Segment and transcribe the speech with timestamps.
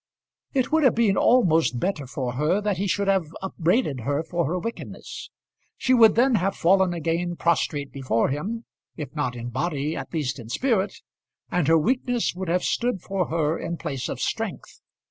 [0.55, 4.47] It would have been almost better for her that he should have upbraided her for
[4.47, 5.29] her wickedness.
[5.77, 8.65] She would then have fallen again prostrate before him,
[8.97, 11.01] if not in body at least in spirit,
[11.51, 14.79] and her weakness would have stood for her in place of strength.